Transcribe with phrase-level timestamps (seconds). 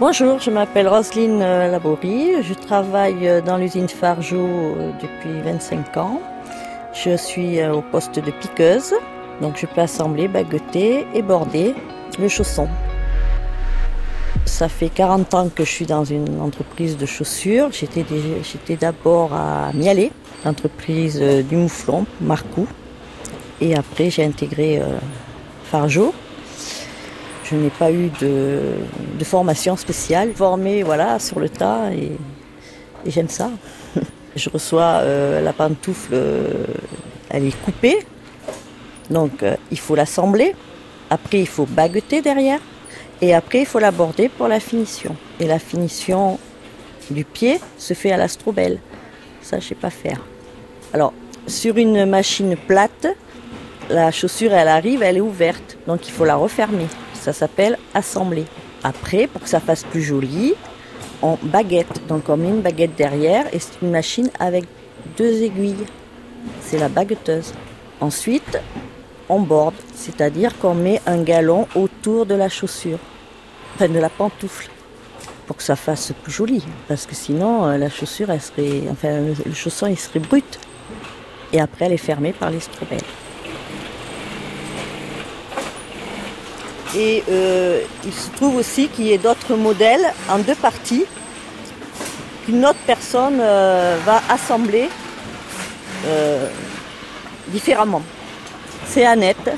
[0.00, 2.42] Bonjour, je m'appelle Roselyne euh, Laborie.
[2.42, 6.20] Je travaille euh, dans l'usine Fargeau euh, depuis 25 ans.
[6.92, 8.92] Je suis au poste de piqueuse,
[9.40, 11.76] donc je peux assembler, bagueter et border
[12.18, 12.68] le chausson.
[14.46, 17.70] Ça fait 40 ans que je suis dans une entreprise de chaussures.
[17.70, 20.10] J'étais d'abord à Mialet,
[20.44, 22.66] entreprise du mouflon, Marcou.
[23.60, 24.82] Et après, j'ai intégré
[25.64, 26.12] Fargeau
[27.44, 28.74] je n'ai pas eu de,
[29.22, 32.12] formation spéciale, formée voilà, sur le tas et,
[33.06, 33.50] j'aime ça.
[34.36, 36.64] Je reçois euh, la pantoufle, euh,
[37.30, 37.98] elle est coupée,
[39.08, 40.56] donc euh, il faut l'assembler.
[41.08, 42.58] Après, il faut bagueter derrière.
[43.20, 45.14] Et après, il faut l'aborder pour la finition.
[45.38, 46.40] Et la finition
[47.10, 48.80] du pied se fait à l'astrobelle.
[49.40, 50.20] Ça, je sais pas faire.
[50.92, 51.12] Alors,
[51.46, 53.06] sur une machine plate,
[53.88, 55.76] la chaussure, elle arrive, elle est ouverte.
[55.86, 56.88] Donc, il faut la refermer.
[57.24, 58.44] Ça s'appelle assembler.
[58.82, 60.52] Après, pour que ça fasse plus joli,
[61.22, 62.06] on baguette.
[62.06, 64.64] Donc on met une baguette derrière et c'est une machine avec
[65.16, 65.86] deux aiguilles.
[66.60, 67.54] C'est la baguetteuse.
[68.02, 68.58] Ensuite,
[69.30, 72.98] on borde, c'est-à-dire qu'on met un galon autour de la chaussure,
[73.74, 74.68] enfin de la pantoufle,
[75.46, 76.62] pour que ça fasse plus joli.
[76.88, 78.42] Parce que sinon, euh, la chaussure, elle
[78.90, 80.58] enfin, le chausson, il serait brut.
[81.54, 83.00] Et après, elle est fermée par l'estrobelle.
[86.96, 91.04] Et euh, il se trouve aussi qu'il y ait d'autres modèles en deux parties
[92.46, 94.88] qu'une autre personne euh, va assembler
[96.06, 96.46] euh,
[97.48, 98.02] différemment.
[98.86, 99.50] C'est Annette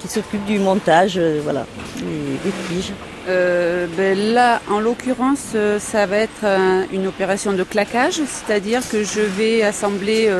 [0.00, 2.92] qui s'occupe du montage voilà, des, tiges.
[3.26, 6.46] Ben là, en l'occurrence, ça va être
[6.90, 10.32] une opération de claquage, c'est-à-dire que je vais assembler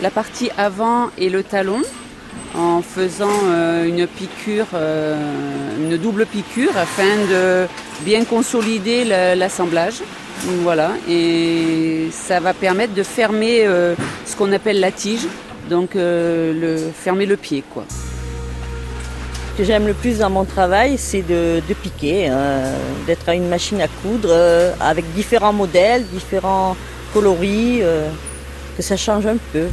[0.00, 1.82] la partie avant et le talon
[2.54, 5.16] en faisant euh, une piqûre, euh,
[5.78, 7.66] une double piqûre afin de
[8.00, 10.02] bien consolider l'assemblage.
[10.62, 15.26] Voilà, et ça va permettre de fermer euh, ce qu'on appelle la tige,
[15.68, 15.90] donc
[16.94, 17.62] fermer le pied.
[17.72, 17.84] Quoi.
[17.90, 22.62] Ce que j'aime le plus dans mon travail, c'est de, piquer, hein,
[23.06, 24.34] d'être à une machine à coudre
[24.80, 26.74] avec différents modèles, différents
[27.12, 27.82] coloris,
[28.78, 29.66] que ça change un peu.